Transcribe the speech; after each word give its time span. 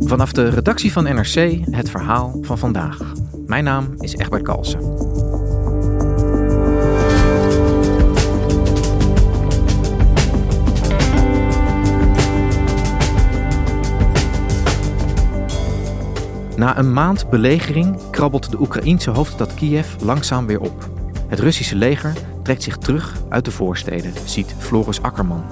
Vanaf 0.00 0.32
de 0.32 0.48
redactie 0.48 0.92
van 0.92 1.04
NRC 1.04 1.58
het 1.70 1.90
verhaal 1.90 2.38
van 2.40 2.58
vandaag. 2.58 3.12
Mijn 3.46 3.64
naam 3.64 3.94
is 3.98 4.16
Egbert 4.16 4.42
Kalsen. 4.42 4.80
Na 16.56 16.78
een 16.78 16.92
maand 16.92 17.30
belegering 17.30 18.10
krabbelt 18.10 18.50
de 18.50 18.60
Oekraïense 18.60 19.10
hoofdstad 19.10 19.54
Kiev 19.54 19.94
langzaam 20.00 20.46
weer 20.46 20.60
op. 20.60 20.88
Het 21.28 21.40
Russische 21.40 21.76
leger 21.76 22.12
trekt 22.46 22.62
zich 22.62 22.76
terug 22.76 23.14
uit 23.28 23.44
de 23.44 23.50
voorsteden, 23.50 24.12
ziet 24.24 24.54
Floris 24.58 25.02
Akkerman. 25.02 25.44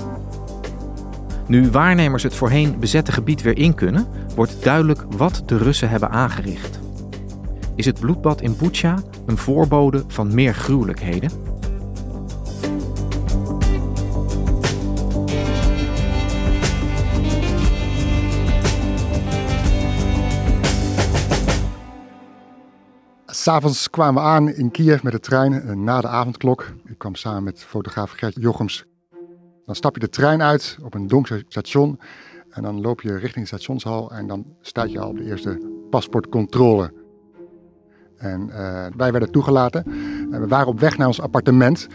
Nu 1.47 1.71
waarnemers 1.71 2.23
het 2.23 2.35
voorheen 2.35 2.79
bezette 2.79 3.13
gebied 3.13 3.43
weer 3.43 3.59
in 3.59 3.75
kunnen, 3.75 4.07
wordt 4.35 4.63
duidelijk 4.63 5.05
wat 5.17 5.43
de 5.47 5.57
Russen 5.57 5.89
hebben 5.89 6.11
aangericht. 6.11 6.81
Is 7.75 7.87
het 7.87 8.01
bloedbad 8.01 8.41
in 8.41 8.57
Bucha 8.57 8.99
een 9.27 9.37
voorbode 9.37 10.05
van 10.07 10.35
meer 10.35 10.55
gruwelijkheden? 10.55 11.31
S'avonds 23.35 23.91
kwamen 23.91 24.23
we 24.23 24.29
aan 24.29 24.49
in 24.49 24.71
Kiev 24.71 25.03
met 25.03 25.13
de 25.13 25.21
trein 25.21 25.53
eh, 25.53 25.75
na 25.75 26.01
de 26.01 26.09
avondklok. 26.09 26.75
Ik 26.85 26.99
kwam 26.99 27.15
samen 27.15 27.43
met 27.43 27.65
fotograaf 27.65 28.11
Gert 28.11 28.35
Jochems. 28.41 28.85
Dan 29.67 29.75
stap 29.75 29.95
je 29.95 30.01
de 30.01 30.09
trein 30.09 30.43
uit 30.43 30.79
op 30.83 30.95
een 30.95 31.07
donker 31.07 31.45
station. 31.49 32.01
En 32.51 32.63
dan 32.63 32.81
loop 32.81 33.01
je 33.01 33.17
richting 33.17 33.49
de 33.49 33.57
stationshal 33.57 34.11
en 34.11 34.27
dan 34.27 34.47
sta 34.61 34.85
je 34.85 35.01
al 35.01 35.09
op 35.09 35.17
de 35.17 35.25
eerste 35.25 35.59
paspoortcontrole. 35.91 36.93
En 38.17 38.49
uh, 38.49 38.87
wij 38.97 39.13
werden 39.13 39.31
toegelaten. 39.31 39.85
En 40.31 40.41
we 40.41 40.47
waren 40.49 40.69
op 40.69 40.81
weg 40.81 40.97
naar 40.97 41.07
ons 41.07 41.21
appartement. 41.21 41.87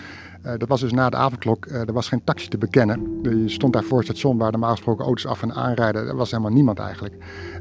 Uh, 0.45 0.51
dat 0.57 0.67
was 0.67 0.81
dus 0.81 0.91
na 0.91 1.09
de 1.09 1.15
avondklok. 1.15 1.65
Uh, 1.65 1.87
er 1.87 1.93
was 1.93 2.07
geen 2.07 2.23
taxi 2.23 2.47
te 2.47 2.57
bekennen. 2.57 3.19
Je 3.21 3.49
stond 3.49 3.73
daar 3.73 3.83
voor 3.83 3.97
het 3.97 4.07
station 4.07 4.37
waar 4.37 4.51
normaal 4.51 4.71
gesproken 4.71 5.05
auto's 5.05 5.25
af 5.25 5.41
en 5.41 5.53
aanrijden. 5.53 6.07
Er 6.07 6.15
was 6.15 6.31
helemaal 6.31 6.51
niemand 6.51 6.79
eigenlijk. 6.79 7.15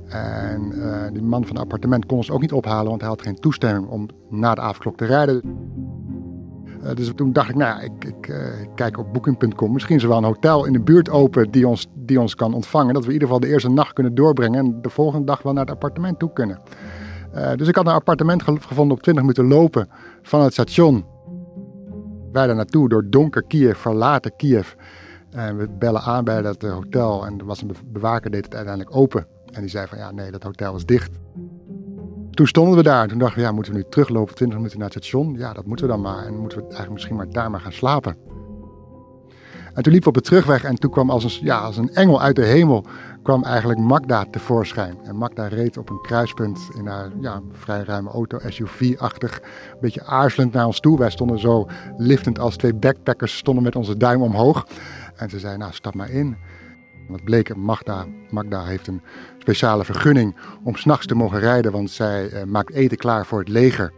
En 0.08 0.72
die 1.12 1.22
man 1.22 1.44
van 1.44 1.54
het 1.54 1.64
appartement 1.64 2.06
kon 2.06 2.16
ons 2.16 2.30
ook 2.30 2.40
niet 2.40 2.52
ophalen, 2.52 2.88
want 2.88 3.00
hij 3.00 3.10
had 3.10 3.22
geen 3.22 3.40
toestemming 3.40 3.86
om 3.86 4.08
na 4.30 4.54
de 4.54 4.60
avondklok 4.60 4.96
te 4.96 5.04
rijden. 5.04 5.42
dus 6.94 7.12
toen 7.14 7.32
dacht 7.32 7.48
ik, 7.48 7.54
nou 7.54 7.80
ja, 7.80 7.88
ik, 8.02 8.12
kijk 8.74 8.98
op 8.98 9.12
booking.com. 9.12 9.72
Misschien 9.72 9.96
is 9.96 10.02
er 10.02 10.08
wel 10.08 10.18
een 10.18 10.24
hotel 10.24 10.64
in 10.64 10.72
de 10.72 10.80
buurt 10.80 11.10
open 11.10 11.50
die 11.50 11.68
ons, 11.68 11.86
die 11.94 12.20
ons 12.20 12.34
kan 12.34 12.54
ontvangen. 12.54 12.94
Dat 12.94 13.02
we 13.02 13.08
in 13.08 13.14
ieder 13.14 13.28
geval 13.28 13.42
de 13.42 13.52
eerste 13.52 13.70
nacht 13.70 13.92
kunnen 13.92 14.14
doorbrengen 14.14 14.58
en 14.58 14.82
de 14.82 14.90
volgende 14.90 15.26
dag 15.26 15.42
wel 15.42 15.52
naar 15.52 15.64
het 15.64 15.72
appartement 15.72 16.18
toe 16.18 16.32
kunnen. 16.32 16.60
Dus 17.56 17.68
ik 17.68 17.76
had 17.76 17.86
een 17.86 17.92
appartement 17.92 18.42
gevonden 18.42 18.96
op 18.96 19.02
20 19.02 19.22
minuten 19.22 19.46
lopen 19.46 19.88
van 20.22 20.40
het 20.42 20.52
station. 20.52 21.05
Wij 22.33 22.46
daar 22.46 22.56
naartoe 22.56 22.89
door 22.89 23.11
donker 23.11 23.42
Kiev, 23.42 23.78
verlaten 23.78 24.36
Kiev. 24.36 24.72
En 25.30 25.56
we 25.56 25.68
bellen 25.78 26.00
aan 26.00 26.24
bij 26.24 26.42
dat 26.42 26.62
hotel 26.62 27.27
en 27.27 27.39
er 27.39 27.44
was 27.44 27.62
een 27.62 27.72
bewaker, 27.86 28.30
deed 28.30 28.44
het 28.44 28.55
uiteindelijk 28.55 28.96
open. 28.96 29.27
En 29.52 29.61
die 29.61 29.70
zei 29.70 29.86
van 29.86 29.98
ja, 29.98 30.11
nee, 30.11 30.30
dat 30.30 30.42
hotel 30.42 30.77
is 30.77 30.86
dicht. 30.86 31.11
Toen 32.30 32.46
stonden 32.46 32.77
we 32.77 32.83
daar 32.83 33.02
en 33.02 33.08
toen 33.08 33.18
dachten 33.18 33.38
we, 33.38 33.44
ja, 33.44 33.52
moeten 33.52 33.72
we 33.72 33.78
nu 33.78 33.84
teruglopen 33.88 34.34
20 34.34 34.56
minuten 34.56 34.78
naar 34.78 34.88
het 34.88 35.05
station? 35.05 35.34
Ja, 35.34 35.52
dat 35.52 35.67
moeten 35.67 35.86
we 35.86 35.92
dan 35.92 36.00
maar. 36.00 36.27
En 36.27 36.36
moeten 36.36 36.58
we 36.58 36.64
eigenlijk 36.64 36.92
misschien 36.92 37.17
maar 37.17 37.30
daar 37.30 37.50
maar 37.50 37.61
gaan 37.61 37.72
slapen. 37.72 38.17
En 39.74 39.83
toen 39.83 39.92
liepen 39.92 40.12
we 40.12 40.18
op 40.18 40.24
de 40.24 40.30
terugweg 40.30 40.64
en 40.64 40.74
toen 40.74 40.90
kwam 40.90 41.11
als 41.11 41.24
een, 41.24 41.44
ja, 41.46 41.58
als 41.58 41.77
een 41.77 41.94
engel 41.94 42.20
uit 42.20 42.36
de 42.36 42.44
hemel 42.44 42.84
kwam 43.28 43.44
eigenlijk 43.44 43.80
Magda 43.80 44.24
tevoorschijn. 44.30 44.98
En 45.05 45.16
Magda 45.16 45.46
reed 45.46 45.77
op 45.77 45.90
een 45.90 46.00
kruispunt 46.00 46.68
in 46.77 46.86
haar 46.86 47.11
ja, 47.20 47.40
vrij 47.52 47.83
ruime 47.83 48.11
auto, 48.11 48.39
SUV-achtig, 48.46 49.40
een 49.72 49.78
beetje 49.80 50.05
aarzelend 50.05 50.52
naar 50.52 50.66
ons 50.66 50.80
toe. 50.80 50.98
Wij 50.98 51.11
stonden 51.11 51.38
zo 51.38 51.67
liftend 51.96 52.38
als 52.38 52.56
twee 52.56 52.74
backpackers, 52.74 53.36
stonden 53.36 53.64
met 53.64 53.77
onze 53.77 53.96
duim 53.96 54.22
omhoog. 54.22 54.67
En 55.17 55.30
ze 55.30 55.38
zei, 55.38 55.56
nou 55.56 55.72
stap 55.72 55.94
maar 55.94 56.11
in. 56.11 56.36
Wat 57.08 57.24
bleek, 57.24 57.56
Magda, 57.56 58.06
Magda 58.30 58.64
heeft 58.64 58.86
een 58.86 59.02
speciale 59.38 59.84
vergunning 59.84 60.36
om 60.64 60.77
s'nachts 60.77 61.06
te 61.06 61.14
mogen 61.14 61.38
rijden, 61.38 61.72
want 61.72 61.90
zij 61.90 62.30
uh, 62.30 62.42
maakt 62.42 62.72
eten 62.72 62.96
klaar 62.96 63.27
voor 63.27 63.38
het 63.38 63.48
leger. 63.48 63.92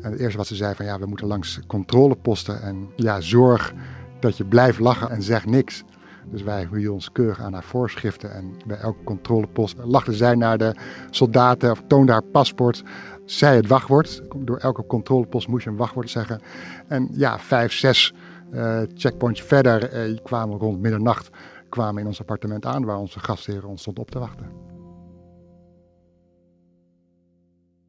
En 0.00 0.10
het 0.10 0.20
eerste 0.20 0.38
wat 0.38 0.46
ze 0.46 0.54
zei 0.54 0.74
van 0.74 0.84
ja, 0.84 0.98
we 0.98 1.06
moeten 1.06 1.26
langs 1.26 1.60
controleposten 1.66 2.62
en 2.62 2.88
ja, 2.96 3.20
zorg 3.20 3.72
dat 4.20 4.36
je 4.36 4.44
blijft 4.44 4.78
lachen 4.78 5.10
en 5.10 5.22
zegt 5.22 5.46
niks. 5.46 5.84
Dus 6.30 6.42
wij 6.42 6.68
hielden 6.70 6.92
ons 6.92 7.12
keurig 7.12 7.40
aan 7.40 7.52
haar 7.52 7.64
voorschriften 7.64 8.32
en 8.32 8.54
bij 8.66 8.76
elke 8.76 9.04
controlepost 9.04 9.76
lachte 9.84 10.12
zij 10.12 10.34
naar 10.34 10.58
de 10.58 10.74
soldaten 11.10 11.70
of 11.70 11.82
toonde 11.86 12.12
haar 12.12 12.22
paspoort. 12.22 12.82
Zij 13.24 13.56
het 13.56 13.66
wachtwoord. 13.66 14.22
Door 14.36 14.56
elke 14.56 14.86
controlepost 14.86 15.48
moest 15.48 15.64
je 15.64 15.70
een 15.70 15.76
wachtwoord 15.76 16.10
zeggen. 16.10 16.40
En 16.88 17.08
ja, 17.12 17.38
vijf, 17.38 17.72
zes 17.72 18.14
uh, 18.52 18.80
checkpoints 18.94 19.42
verder 19.42 20.08
uh, 20.08 20.18
kwamen 20.22 20.58
rond 20.58 20.80
middernacht 20.80 21.30
kwamen 21.68 22.00
in 22.00 22.06
ons 22.06 22.20
appartement 22.20 22.66
aan 22.66 22.84
waar 22.84 22.98
onze 22.98 23.20
gastheer 23.20 23.66
ons 23.66 23.80
stond 23.80 23.98
op 23.98 24.10
te 24.10 24.18
wachten. 24.18 24.66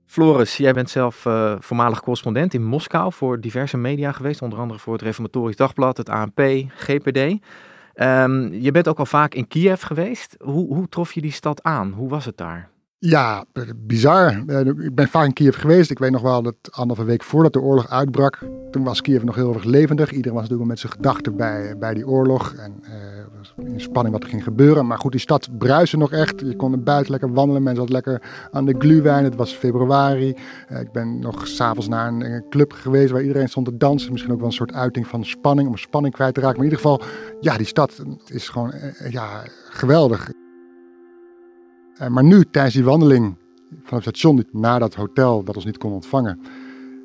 Floris, 0.06 0.58
jij 0.58 0.74
bent 0.74 0.90
zelf 0.90 1.26
uh, 1.26 1.56
voormalig 1.60 2.02
correspondent 2.02 2.54
in 2.54 2.64
Moskou 2.64 3.14
voor 3.14 3.40
diverse 3.40 3.78
media 3.78 4.12
geweest, 4.12 4.42
onder 4.42 4.60
andere 4.60 4.80
voor 4.80 4.94
het 4.94 5.02
Reformatorisch 5.02 5.56
Dagblad, 5.56 5.98
het 5.98 6.10
ANP, 6.10 6.42
GPD. 6.68 7.44
Um, 8.02 8.54
je 8.54 8.72
bent 8.72 8.88
ook 8.88 9.00
al 9.00 9.06
vaak 9.06 9.34
in 9.34 9.48
Kiev 9.48 9.84
geweest. 9.84 10.36
Hoe, 10.40 10.74
hoe 10.74 10.90
trof 10.90 11.14
je 11.14 11.22
die 11.22 11.32
stad 11.32 11.64
aan? 11.64 11.92
Hoe 11.92 12.10
was 12.10 12.26
het 12.26 12.38
daar? 12.38 12.70
Ja, 13.00 13.46
bizar. 13.76 14.44
Eh, 14.48 14.60
ik 14.60 14.96
ben 14.96 15.08
vaak 15.08 15.26
in 15.26 15.34
Kiev 15.34 15.58
geweest. 15.60 15.92
Ik 15.92 16.00
weet 16.00 16.12
nog 16.12 16.22
wel 16.22 16.42
dat 16.42 16.56
anderhalve 16.70 17.12
week 17.12 17.24
voordat 17.24 17.54
de 17.54 17.62
oorlog 17.62 17.90
uitbrak, 17.90 18.40
toen 18.72 18.84
was 18.84 19.02
Kiev 19.02 19.24
nog 19.24 19.36
heel 19.36 19.54
erg 19.54 19.64
levendig. 19.64 20.12
Iedereen 20.12 20.34
was 20.34 20.42
natuurlijk 20.42 20.70
met 20.70 20.80
zijn 20.80 20.92
gedachten 20.92 21.36
bij, 21.36 21.78
bij 21.78 21.94
die 21.94 22.08
oorlog 22.08 22.54
en 22.54 22.84
uh, 23.58 23.74
in 23.74 23.82
spanning 23.82 24.16
wat 24.16 24.24
er 24.24 24.30
ging 24.30 24.44
gebeuren. 24.44 24.88
Maar 24.88 24.98
goed, 24.98 25.12
die 25.12 25.22
stad 25.22 25.58
bruiste 25.58 25.98
nog 25.98 26.12
echt. 26.12 26.40
Je 26.40 26.56
kon 26.56 26.72
er 26.72 26.84
buiten 26.84 27.12
lekker 27.12 27.34
wandelen. 27.34 27.64
Mensen 27.64 27.80
hadden 27.80 27.96
lekker 27.96 28.50
aan 28.52 28.66
de 28.66 28.76
gluwijn. 28.80 29.24
Het 29.24 29.36
was 29.36 29.52
februari. 29.52 30.36
Uh, 30.72 30.80
ik 30.80 30.92
ben 30.92 31.20
nog 31.20 31.48
s'avonds 31.48 31.88
naar 31.88 32.08
een, 32.08 32.26
een, 32.26 32.46
club 32.50 32.72
geweest 32.72 33.12
waar 33.12 33.22
iedereen 33.22 33.50
stond 33.50 33.66
te 33.66 33.78
dansen. 33.78 34.12
Misschien 34.12 34.34
ook 34.34 34.40
wel 34.40 34.48
een 34.48 34.54
soort 34.54 34.74
uiting 34.74 35.08
van 35.08 35.26
spanning, 35.26 35.68
om 35.68 35.78
spanning 35.78 36.14
kwijt 36.14 36.34
te 36.34 36.42
raken. 36.42 36.58
Maar 36.58 36.66
in 36.66 36.72
ieder 36.72 36.86
geval, 36.90 37.08
ja, 37.42 37.58
die 37.58 37.66
stad 37.66 38.04
is 38.26 38.50
gewoon 38.50 38.74
ja, 39.10 39.44
geweldig. 39.70 40.32
Uh, 42.02 42.08
maar 42.08 42.24
nu, 42.24 42.44
tijdens 42.52 42.76
die 42.76 42.84
wandeling 42.84 43.36
van 43.84 43.98
het 43.98 44.02
station 44.02 44.46
naar 44.52 44.80
dat 44.80 44.96
hotel 44.96 45.44
dat 45.44 45.56
ons 45.56 45.66
niet 45.66 45.78
kon 45.78 45.92
ontvangen, 45.92 46.40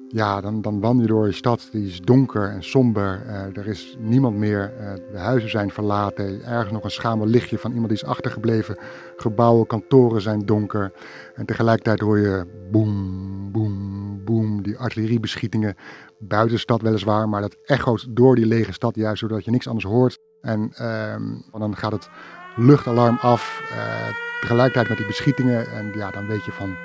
ja, 0.09 0.41
dan, 0.41 0.63
dan 0.63 0.81
wandel 0.81 1.03
je 1.03 1.13
door 1.13 1.27
je 1.27 1.33
stad. 1.33 1.69
Die 1.73 1.87
is 1.87 2.01
donker 2.01 2.49
en 2.49 2.63
somber. 2.63 3.23
Uh, 3.27 3.57
er 3.57 3.67
is 3.67 3.97
niemand 3.99 4.37
meer. 4.37 4.73
Uh, 4.81 4.95
de 5.13 5.19
huizen 5.19 5.51
zijn 5.51 5.71
verlaten. 5.71 6.45
Ergens 6.45 6.73
nog 6.73 6.85
een 6.85 6.91
schamel 6.91 7.27
lichtje 7.27 7.59
van 7.59 7.71
iemand 7.71 7.89
die 7.89 8.03
is 8.03 8.05
achtergebleven. 8.05 8.79
Gebouwen, 9.17 9.67
kantoren 9.67 10.21
zijn 10.23 10.47
donker. 10.47 10.93
En 11.35 11.47
tegelijkertijd 11.47 12.01
hoor 12.01 12.19
je 12.19 12.47
boem, 12.71 13.53
boem, 13.53 14.21
boem. 14.25 14.63
Die 14.63 14.79
artilleriebeschietingen 14.79 15.77
buiten 16.19 16.55
de 16.55 16.61
stad 16.61 16.83
weliswaar. 16.83 17.29
Maar 17.29 17.41
dat 17.41 17.57
echoot 17.65 18.07
door 18.11 18.35
die 18.35 18.47
lege 18.47 18.73
stad 18.73 18.95
juist 18.95 19.19
zodat 19.19 19.45
je 19.45 19.51
niks 19.51 19.69
anders 19.69 19.85
hoort. 19.85 20.19
En 20.41 20.73
uh, 20.81 21.15
dan 21.59 21.77
gaat 21.77 21.93
het 21.93 22.09
luchtalarm 22.57 23.19
af. 23.21 23.63
Uh, 23.73 24.09
tegelijkertijd 24.41 24.89
met 24.89 24.97
die 24.97 25.07
beschietingen. 25.07 25.71
En 25.71 25.93
ja, 25.95 26.11
dan 26.11 26.27
weet 26.27 26.45
je 26.45 26.53
van, 26.53 26.77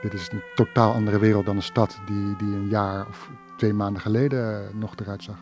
dit 0.00 0.14
is 0.14 0.28
een 0.32 0.42
totaal 0.54 0.92
andere 0.92 1.18
wereld 1.18 1.46
dan 1.46 1.56
een 1.56 1.62
stad 1.62 2.00
die, 2.06 2.36
die 2.36 2.54
een 2.54 2.68
jaar 2.68 3.06
of 3.08 3.30
twee 3.56 3.72
maanden 3.74 4.02
geleden 4.02 4.70
nog 4.78 4.94
eruit 4.96 5.22
zag. 5.22 5.36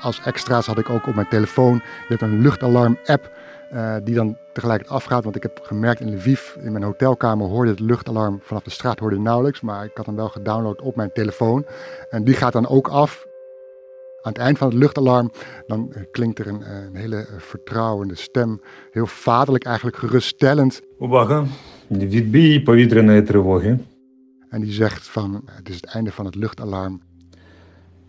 Als 0.00 0.20
extra's 0.20 0.66
had 0.66 0.78
ik 0.78 0.90
ook 0.90 1.06
op 1.06 1.14
mijn 1.14 1.28
telefoon, 1.28 1.74
je 1.74 1.82
hebt 2.08 2.22
een 2.22 2.40
luchtalarm-app 2.40 3.36
uh, 3.72 3.96
die 4.04 4.14
dan 4.14 4.36
tegelijkertijd 4.52 4.96
afgaat. 4.96 5.24
Want 5.24 5.36
ik 5.36 5.42
heb 5.42 5.60
gemerkt 5.62 6.00
in 6.00 6.14
Lviv, 6.14 6.54
in 6.54 6.72
mijn 6.72 6.84
hotelkamer 6.84 7.46
hoorde 7.46 7.70
het 7.70 7.80
luchtalarm 7.80 8.40
vanaf 8.42 8.62
de 8.62 8.70
straat 8.70 8.98
hoorde 8.98 9.18
nauwelijks. 9.18 9.60
Maar 9.60 9.84
ik 9.84 9.96
had 9.96 10.06
hem 10.06 10.16
wel 10.16 10.28
gedownload 10.28 10.80
op 10.80 10.96
mijn 10.96 11.12
telefoon. 11.12 11.66
En 12.10 12.24
die 12.24 12.34
gaat 12.34 12.52
dan 12.52 12.68
ook 12.68 12.88
af 12.88 13.26
Aan 14.21 14.31
het 14.31 14.41
eind 14.41 14.57
van 14.57 14.67
het 14.67 14.77
luchtalarm 14.77 15.31
dan 15.67 15.93
eh, 15.93 16.01
klinkt 16.11 16.39
er 16.39 16.47
een, 16.47 16.61
een 16.75 16.95
hele 16.95 17.17
eh, 17.17 17.25
vertrouwende 17.37 18.15
stem, 18.15 18.61
heel 18.91 19.07
vaderlijk 19.07 19.65
eigenlijk, 19.65 19.97
geruststellend. 19.97 20.81
Увага, 20.99 21.47
відбій 21.91 22.59
повітряної 22.59 23.21
тривоги. 23.21 23.79
En 24.49 24.61
die 24.61 24.71
zegt 24.71 25.07
van, 25.07 25.41
het 25.45 25.69
is 25.69 25.75
het 25.75 25.85
einde 25.85 26.11
van 26.11 26.25
het 26.25 26.35
luchtalarm. 26.35 27.01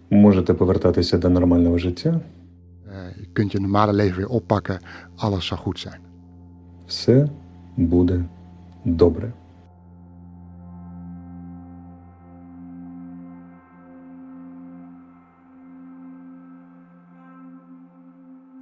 Можете 0.08 0.54
повертатися 0.54 1.18
до 1.18 1.28
нормального 1.28 1.78
життя. 1.78 2.20
Uh, 2.86 2.92
je 3.20 3.26
kunt 3.32 3.52
je 3.52 3.60
normale 3.60 3.92
leven 3.92 4.16
weer 4.16 4.28
oppakken. 4.28 4.80
Alles 5.16 5.46
zal 5.46 5.56
goed 5.56 5.78
zijn. 5.78 6.00
Все 6.86 7.28
буде 7.74 8.24
добре. 8.82 9.30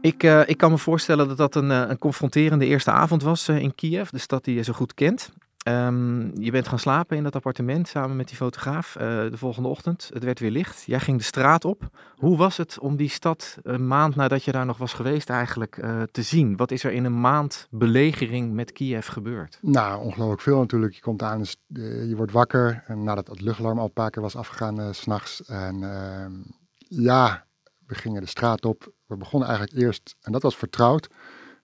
Ik, 0.01 0.23
uh, 0.23 0.47
ik 0.47 0.57
kan 0.57 0.71
me 0.71 0.77
voorstellen 0.77 1.27
dat 1.27 1.38
dat 1.38 1.55
een, 1.55 1.69
uh, 1.69 1.83
een 1.88 1.97
confronterende 1.97 2.65
eerste 2.65 2.91
avond 2.91 3.23
was 3.23 3.49
uh, 3.49 3.59
in 3.59 3.75
Kiev, 3.75 4.09
de 4.09 4.17
stad 4.17 4.44
die 4.44 4.55
je 4.55 4.63
zo 4.63 4.73
goed 4.73 4.94
kent. 4.94 5.31
Um, 5.67 6.41
je 6.41 6.51
bent 6.51 6.67
gaan 6.67 6.79
slapen 6.79 7.17
in 7.17 7.23
dat 7.23 7.35
appartement 7.35 7.88
samen 7.88 8.15
met 8.15 8.27
die 8.27 8.38
fotograaf 8.38 8.95
de 8.99 9.38
volgende 9.38 9.69
ochtend. 9.69 10.09
Het 10.13 10.23
werd 10.23 10.39
weer 10.39 10.51
licht. 10.51 10.83
Jij 10.85 10.99
ging 10.99 11.17
de 11.17 11.23
straat 11.23 11.65
op. 11.65 11.89
Hoe 12.15 12.38
was 12.38 12.57
het 12.57 12.79
om 12.79 12.95
die 12.95 13.09
stad 13.09 13.57
een 13.63 13.88
maand 13.88 14.15
nadat 14.15 14.44
je 14.44 14.51
daar 14.51 14.65
nog 14.65 14.77
was 14.77 14.94
geweest 14.94 15.29
eigenlijk 15.29 15.75
te 16.11 16.21
zien? 16.21 16.55
Wat 16.55 16.71
is 16.71 16.83
er 16.83 16.91
in 16.91 17.05
een 17.05 17.19
maand 17.19 17.67
belegering 17.69 18.53
met 18.53 18.71
Kiev 18.71 19.07
gebeurd? 19.07 19.59
Nou, 19.61 20.03
ongelooflijk 20.03 20.41
veel 20.41 20.59
natuurlijk. 20.59 20.94
Je 20.94 21.01
komt 21.01 21.21
aan, 21.21 21.44
je 22.07 22.13
wordt 22.15 22.31
wakker 22.31 22.83
nadat 22.88 23.27
het 23.27 23.41
luchtalarm 23.41 23.79
al 23.79 23.85
een 23.85 23.94
paar 23.94 24.09
keer 24.09 24.21
was 24.21 24.35
afgegaan 24.35 24.94
s 24.94 24.99
s'nachts. 24.99 25.45
En 25.45 25.83
ehm, 25.83 26.31
ja, 26.88 27.46
we 27.87 27.95
gingen 27.95 28.21
de 28.21 28.27
straat 28.27 28.65
op. 28.65 28.93
We 29.05 29.17
begonnen 29.17 29.49
eigenlijk 29.49 29.79
eerst, 29.79 30.15
en 30.21 30.31
dat 30.31 30.41
was 30.41 30.57
vertrouwd, 30.57 31.07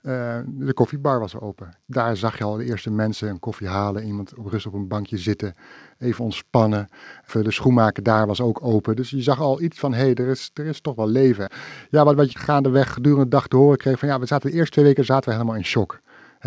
uh, 0.01 0.39
de 0.45 0.73
koffiebar 0.73 1.19
was 1.19 1.39
open. 1.39 1.77
Daar 1.85 2.17
zag 2.17 2.37
je 2.37 2.43
al 2.43 2.57
de 2.57 2.65
eerste 2.65 2.91
mensen 2.91 3.29
een 3.29 3.39
koffie 3.39 3.67
halen, 3.67 4.05
iemand 4.05 4.35
op 4.35 4.45
rust 4.45 4.65
op 4.65 4.73
een 4.73 4.87
bankje 4.87 5.17
zitten, 5.17 5.55
even 5.97 6.23
ontspannen. 6.23 6.87
De 7.31 7.51
schoenmaker 7.51 8.03
daar 8.03 8.27
was 8.27 8.41
ook 8.41 8.63
open. 8.63 8.95
Dus 8.95 9.09
je 9.09 9.21
zag 9.21 9.39
al 9.39 9.61
iets 9.61 9.79
van, 9.79 9.93
hé, 9.93 9.99
hey, 9.99 10.13
er, 10.13 10.27
is, 10.27 10.51
er 10.53 10.65
is 10.65 10.81
toch 10.81 10.95
wel 10.95 11.07
leven. 11.07 11.49
Ja, 11.89 12.03
wat, 12.03 12.15
wat 12.15 12.31
je 12.31 12.39
gaandeweg 12.39 12.93
gedurende 12.93 13.23
de 13.23 13.29
dag 13.29 13.47
te 13.47 13.55
horen 13.55 13.77
kreeg, 13.77 13.99
van 13.99 14.07
ja, 14.07 14.19
we 14.19 14.25
zaten 14.25 14.49
de 14.49 14.55
eerste 14.55 14.71
twee 14.71 14.85
weken 14.85 15.05
zaten 15.05 15.29
we 15.29 15.35
helemaal 15.35 15.55
in 15.55 15.65
shock 15.65 16.01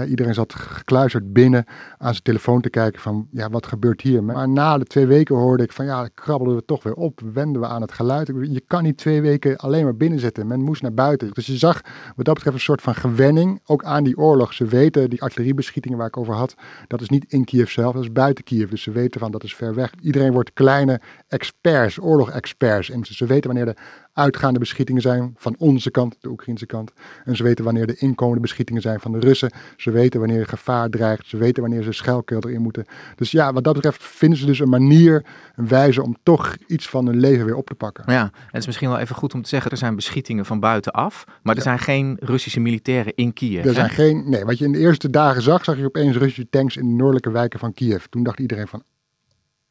iedereen 0.04 0.34
zat 0.34 0.54
gekluisterd 0.54 1.32
binnen 1.32 1.64
aan 1.98 2.12
zijn 2.12 2.22
telefoon 2.22 2.60
te 2.60 2.70
kijken 2.70 3.00
van, 3.00 3.28
ja, 3.30 3.50
wat 3.50 3.66
gebeurt 3.66 4.00
hier? 4.00 4.24
Maar 4.24 4.48
na 4.48 4.78
de 4.78 4.84
twee 4.84 5.06
weken 5.06 5.36
hoorde 5.36 5.62
ik 5.62 5.72
van, 5.72 5.84
ja, 5.84 6.08
krabbelden 6.14 6.56
we 6.56 6.64
toch 6.64 6.82
weer 6.82 6.94
op, 6.94 7.20
wenden 7.32 7.60
we 7.60 7.66
aan 7.66 7.80
het 7.80 7.92
geluid. 7.92 8.26
Je 8.26 8.62
kan 8.66 8.82
niet 8.82 8.96
twee 8.96 9.20
weken 9.20 9.56
alleen 9.56 9.84
maar 9.84 9.96
binnen 9.96 10.18
zitten. 10.18 10.46
Men 10.46 10.62
moest 10.62 10.82
naar 10.82 10.94
buiten. 10.94 11.30
Dus 11.32 11.46
je 11.46 11.56
zag 11.56 11.80
wat 12.16 12.24
dat 12.24 12.34
betreft 12.34 12.56
een 12.56 12.62
soort 12.62 12.82
van 12.82 12.94
gewenning, 12.94 13.60
ook 13.64 13.84
aan 13.84 14.04
die 14.04 14.16
oorlog. 14.16 14.52
Ze 14.52 14.64
weten, 14.64 15.10
die 15.10 15.22
artilleriebeschietingen 15.22 15.98
waar 15.98 16.06
ik 16.06 16.16
over 16.16 16.34
had, 16.34 16.54
dat 16.86 17.00
is 17.00 17.08
niet 17.08 17.24
in 17.32 17.44
Kiev 17.44 17.70
zelf, 17.70 17.94
dat 17.94 18.02
is 18.02 18.12
buiten 18.12 18.44
Kiev. 18.44 18.70
Dus 18.70 18.82
ze 18.82 18.90
weten 18.90 19.20
van, 19.20 19.30
dat 19.30 19.44
is 19.44 19.54
ver 19.54 19.74
weg. 19.74 19.92
Iedereen 20.00 20.32
wordt 20.32 20.52
kleine 20.52 21.00
experts, 21.28 22.00
oorlog-experts. 22.00 22.90
En 22.90 23.04
ze 23.04 23.26
weten 23.26 23.54
wanneer 23.54 23.74
de 23.74 23.80
uitgaande 24.16 24.58
beschietingen 24.58 25.02
zijn 25.02 25.34
van 25.36 25.54
onze 25.58 25.90
kant, 25.90 26.16
de 26.20 26.28
Oekraïnse 26.28 26.66
kant. 26.66 26.92
En 27.24 27.36
ze 27.36 27.42
weten 27.42 27.64
wanneer 27.64 27.86
de 27.86 27.96
inkomende 27.96 28.40
beschietingen 28.40 28.82
zijn 28.82 29.00
van 29.00 29.12
de 29.12 29.18
Russen. 29.18 29.52
Ze 29.76 29.90
weten 29.90 30.20
wanneer 30.20 30.40
er 30.40 30.46
gevaar 30.46 30.90
dreigt. 30.90 31.26
Ze 31.26 31.36
weten 31.36 31.62
wanneer 31.62 31.82
ze 31.82 31.92
schuilkelder 31.92 32.50
in 32.50 32.60
moeten. 32.60 32.84
Dus 33.16 33.30
ja, 33.30 33.52
wat 33.52 33.64
dat 33.64 33.74
betreft 33.74 34.02
vinden 34.04 34.38
ze 34.38 34.46
dus 34.46 34.58
een 34.58 34.68
manier, 34.68 35.24
een 35.56 35.68
wijze 35.68 36.02
om 36.02 36.16
toch 36.22 36.56
iets 36.66 36.88
van 36.88 37.06
hun 37.06 37.20
leven 37.20 37.44
weer 37.44 37.56
op 37.56 37.66
te 37.66 37.74
pakken. 37.74 38.04
Ja, 38.06 38.22
en 38.22 38.30
het 38.46 38.60
is 38.60 38.66
misschien 38.66 38.88
wel 38.88 38.98
even 38.98 39.16
goed 39.16 39.34
om 39.34 39.42
te 39.42 39.48
zeggen, 39.48 39.70
er 39.70 39.76
zijn 39.76 39.94
beschietingen 39.94 40.46
van 40.46 40.60
buitenaf. 40.60 41.24
Maar 41.42 41.56
er 41.56 41.62
zijn 41.62 41.78
geen 41.78 42.16
Russische 42.20 42.60
militairen 42.60 43.14
in 43.14 43.32
Kiev. 43.32 43.64
Er 43.64 43.74
zijn 43.74 43.90
geen, 43.90 44.30
nee, 44.30 44.44
wat 44.44 44.58
je 44.58 44.64
in 44.64 44.72
de 44.72 44.78
eerste 44.78 45.10
dagen 45.10 45.42
zag, 45.42 45.64
zag 45.64 45.76
je 45.76 45.84
opeens 45.84 46.16
Russische 46.16 46.48
tanks 46.48 46.76
in 46.76 46.88
de 46.88 46.94
noordelijke 46.94 47.30
wijken 47.30 47.58
van 47.58 47.72
Kiev. 47.72 48.04
Toen 48.04 48.22
dacht 48.22 48.38
iedereen 48.38 48.68
van, 48.68 48.82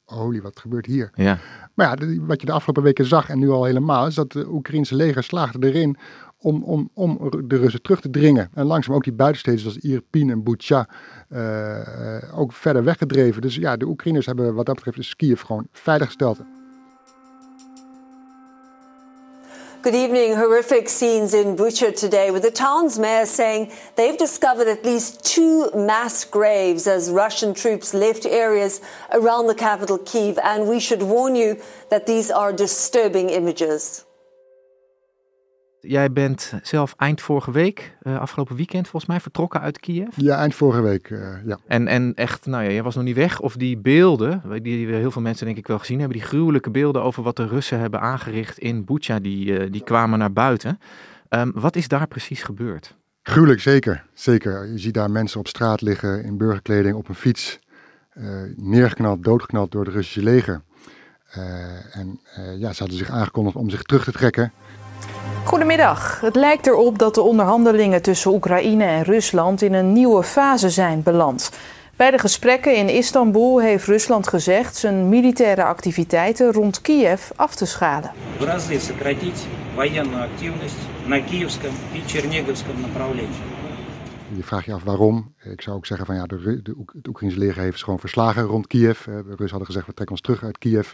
holy, 0.06 0.42
wat 0.42 0.60
gebeurt 0.60 0.86
hier? 0.86 1.12
Ja. 1.16 1.38
Maar 1.74 2.00
ja, 2.00 2.18
wat 2.20 2.42
je 2.42 2.46
de 2.46 2.52
afgelopen 2.52 2.84
weken 2.84 3.06
zag 3.06 3.30
en 3.30 3.40
nu 3.40 3.50
al 3.50 3.64
helemaal, 3.64 4.08
is 4.08 4.16
dat 4.16 4.32
de 4.32 4.48
Oekraïnse 4.50 4.96
leger 4.96 5.24
slaagde 5.24 5.68
erin 5.68 5.98
om, 6.38 6.64
om, 6.64 6.90
om 6.94 7.18
de 7.48 7.58
Russen 7.58 7.82
terug 7.82 8.02
te 8.02 8.10
dringen. 8.10 8.50
En 8.54 8.66
langzaam 8.66 8.96
ook 8.96 9.04
die 9.04 9.14
buitensteden 9.14 9.60
zoals 9.60 9.78
Irpin 9.78 10.30
en 10.30 10.44
Bucha 10.44 10.90
uh, 11.30 12.40
ook 12.40 12.54
verder 12.54 12.84
weggedreven. 12.84 13.42
Dus 13.42 13.56
ja, 13.56 13.78
de 13.78 13.86
Oekraïners 13.86 14.26
hebben 14.26 14.54
wat 14.54 14.66
dat 14.66 14.76
betreft 14.76 15.10
de 15.10 15.16
Kiev 15.16 15.42
gewoon 15.42 15.68
veiliggesteld. 15.72 16.40
Good 19.86 19.94
evening. 19.94 20.34
Horrific 20.34 20.90
scenes 20.90 21.36
in 21.36 21.56
Bucha 21.56 21.96
today 21.96 22.32
with 22.32 22.42
the 22.42 22.50
town's 22.50 22.98
mayor 22.98 23.28
saying 23.28 23.72
they've 23.96 24.18
discovered 24.18 24.68
at 24.68 24.84
least 24.84 25.24
two 25.24 25.70
mass 25.76 26.26
graves 26.26 26.88
as 26.88 27.12
Russian 27.12 27.54
troops 27.54 27.94
left 27.94 28.26
areas 28.26 28.82
around 29.12 29.46
the 29.46 29.54
capital, 29.54 30.00
Kiev. 30.00 30.40
And 30.40 30.68
we 30.68 30.80
should 30.80 31.04
warn 31.04 31.36
you 31.36 31.62
that 31.92 32.08
these 32.08 32.32
are 32.32 32.52
disturbing 32.52 33.30
images. 33.30 34.05
Jij 35.88 36.12
bent 36.12 36.54
zelf 36.62 36.94
eind 36.98 37.22
vorige 37.22 37.52
week, 37.52 37.98
uh, 38.04 38.20
afgelopen 38.20 38.56
weekend 38.56 38.88
volgens 38.88 39.12
mij, 39.12 39.20
vertrokken 39.20 39.62
uit 39.62 39.80
Kiev. 39.80 40.08
Ja, 40.16 40.38
eind 40.38 40.56
vorige 40.56 40.82
week, 40.82 41.10
uh, 41.10 41.46
ja. 41.46 41.58
En, 41.68 41.88
en 41.88 42.14
echt, 42.16 42.46
nou 42.46 42.64
ja, 42.64 42.72
jij 42.72 42.84
was 42.84 42.96
nog 42.96 43.04
niet 43.04 43.16
weg. 43.16 43.40
Of 43.40 43.56
die 43.56 43.78
beelden, 43.78 44.42
die 44.62 44.88
heel 44.88 45.12
veel 45.12 45.22
mensen 45.22 45.46
denk 45.46 45.58
ik 45.58 45.68
wel 45.68 45.80
gezien 45.80 46.00
hebben, 46.00 46.18
die 46.18 46.28
gruwelijke 46.28 46.70
beelden 46.70 47.04
over 47.04 47.24
wat 47.24 47.36
de 47.36 47.48
Russen 47.48 47.80
hebben 47.80 48.02
aangericht 48.02 48.58
in 48.58 48.86
Bucha, 48.86 49.20
die, 49.20 49.46
uh, 49.46 49.72
die 49.72 49.84
kwamen 49.84 50.20
naar 50.20 50.34
buiten. 50.34 50.80
Um, 51.30 51.52
wat 51.56 51.76
is 51.76 51.88
daar 51.88 52.08
precies 52.08 52.44
gebeurd? 52.44 52.96
Gruwelijk, 53.22 53.62
zeker. 53.62 54.06
Zeker. 54.14 54.72
Je 54.72 54.78
ziet 54.78 54.94
daar 54.94 55.12
mensen 55.12 55.40
op 55.40 55.48
straat 55.48 55.82
liggen 55.82 56.24
in 56.24 56.38
burgerkleding 56.38 56.96
op 56.96 57.10
een 57.10 57.16
fiets, 57.16 57.60
neergeknald, 58.56 59.24
doodgeknald 59.24 59.72
door 59.72 59.86
het 59.86 59.94
Russische 59.94 60.24
leger. 60.24 60.62
en 61.92 62.20
ja, 62.58 62.74
ze 62.74 62.80
hadden 62.80 62.98
zich 62.98 63.10
aangekondigd 63.10 63.56
om 63.56 63.70
zich 63.70 63.82
terug 63.82 64.04
te 64.04 64.12
trekken. 64.12 64.52
Goedemiddag. 65.44 66.22
Het 66.22 66.36
lijkt 66.36 66.68
erop 66.68 67.00
dat 67.00 67.16
de 67.16 67.22
onderhandelingen 67.22 68.02
tussen 68.02 68.32
Oekraïne 68.32 68.84
en 68.84 69.04
Rusland 69.04 69.62
in 69.62 69.74
een 69.74 69.94
nieuwe 69.94 70.24
fase 70.24 70.70
zijn 70.70 71.04
beland. 71.04 71.52
Bij 71.96 72.12
de 72.12 72.18
gesprekken 72.18 72.76
in 72.76 72.90
Istanbul 72.90 73.62
heeft 73.62 73.86
Rusland 73.86 74.28
gezegd 74.28 74.76
zijn 74.76 75.10
militaire 75.10 75.64
activiteiten 75.64 76.52
rond 76.52 76.82
Kiev 76.82 77.30
af 77.36 77.56
te 77.56 77.66
schalen. 77.66 78.12
Je 84.36 84.44
vraagt 84.44 84.66
je 84.66 84.74
af 84.74 84.84
waarom. 84.84 85.34
Ik 85.44 85.62
zou 85.62 85.76
ook 85.76 85.86
zeggen 85.86 86.06
van 86.06 86.16
ja, 86.16 86.24
de, 86.24 86.62
de, 86.64 86.76
het 86.94 87.08
Oekraïnse 87.08 87.40
leger 87.40 87.62
heeft 87.62 87.84
gewoon 87.84 88.00
verslagen 88.00 88.44
rond 88.44 88.68
Kiev. 88.68 89.04
De 89.04 89.12
Russen 89.12 89.50
hadden 89.50 89.66
gezegd 89.66 89.86
we 89.86 89.94
trekken 89.94 90.16
ons 90.16 90.22
terug 90.22 90.44
uit 90.44 90.58
Kiev. 90.58 90.92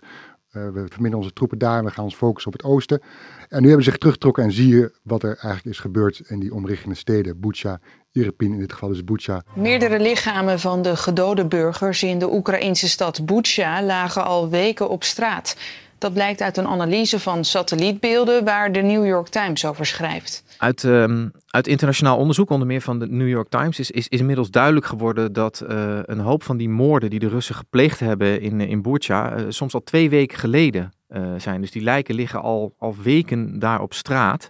Uh, 0.52 0.64
we 0.64 0.86
verminderen 0.88 1.18
onze 1.18 1.34
troepen 1.34 1.58
daar 1.58 1.84
we 1.84 1.92
gaan 1.92 2.04
ons 2.04 2.16
focussen 2.16 2.54
op 2.54 2.60
het 2.60 2.68
oosten. 2.68 3.02
En 3.50 3.62
nu 3.62 3.68
hebben 3.68 3.84
ze 3.84 3.90
zich 3.90 4.00
teruggetrokken 4.00 4.44
en 4.44 4.52
zie 4.52 4.68
je 4.68 4.92
wat 5.04 5.24
er 5.24 5.38
eigenlijk 5.38 5.66
is 5.66 5.80
gebeurd 5.80 6.22
in 6.28 6.40
die 6.40 6.54
omliggende 6.54 6.96
steden. 6.96 7.40
Bucha, 7.40 7.80
Irpin, 8.12 8.54
in 8.54 8.60
dit 8.60 8.74
geval 8.74 8.92
is 8.92 9.04
Bucha. 9.04 9.44
Meerdere 9.54 10.00
lichamen 10.00 10.60
van 10.60 10.82
de 10.82 10.96
gedode 10.96 11.46
burgers 11.46 12.04
in 12.04 12.20
de 12.20 12.34
Oekraïnse 12.34 12.90
stad 12.90 13.26
Bucha 13.26 13.84
lagen 13.84 14.24
al 14.24 14.50
weken 14.50 14.90
op 14.90 15.04
straat. 15.04 15.56
Dat 16.02 16.14
blijkt 16.14 16.42
uit 16.42 16.58
een 16.58 16.68
analyse 16.68 17.20
van 17.20 17.46
satellietbeelden 17.46 18.44
waar 18.44 18.72
de 18.72 18.82
New 18.82 19.06
York 19.06 19.28
Times 19.28 19.66
over 19.66 19.86
schrijft. 19.86 20.44
Uit, 20.58 20.84
uh, 20.84 21.26
uit 21.48 21.68
internationaal 21.68 22.18
onderzoek, 22.18 22.50
onder 22.50 22.68
meer 22.68 22.82
van 22.82 23.00
de 23.00 23.08
New 23.08 23.28
York 23.28 23.50
Times, 23.50 23.80
is, 23.80 23.92
is, 23.92 24.08
inmiddels 24.08 24.52
duidelijk 24.52 24.86
geworden 24.86 25.34
dat 25.34 25.64
uh, 25.70 26.00
een 26.04 26.20
hoop 26.20 26.44
van 26.44 26.58
die 26.58 26.70
moorden 26.70 27.10
die 27.10 27.20
de 27.20 27.28
Russen 27.28 27.56
gepleegd 27.56 28.00
hebben 28.00 28.42
in, 28.42 28.62
in 28.62 28.82
Bucha, 28.82 29.38
uh, 29.38 29.46
soms 29.50 29.74
al 29.74 29.84
twee 29.84 30.10
weken 30.10 30.38
geleden 30.38 30.92
zijn. 31.38 31.62
Dus 31.62 31.72
die 31.72 31.84
lijken 31.84 32.16
liggen 32.16 32.42
al, 32.42 32.74
al 32.78 32.96
weken 33.04 33.60
daar 33.60 33.82
op 33.82 33.94
straat. 33.94 34.50